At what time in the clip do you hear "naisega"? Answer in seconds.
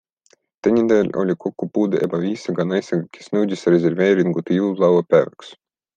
2.71-3.05